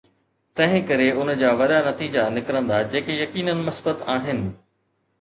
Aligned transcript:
تنهن 0.55 0.81
ڪري 0.91 1.09
ان 1.19 1.29
جا 1.43 1.51
وڏا 1.61 1.79
نتيجا 1.89 2.25
نڪرندا 2.39 2.83
جيڪي 2.97 3.21
يقيناً 3.23 3.57
مثبت 3.71 4.07
آهن. 4.19 4.47